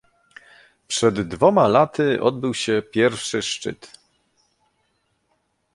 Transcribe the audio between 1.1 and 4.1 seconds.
dwoma laty odbył się pierwszy szczyt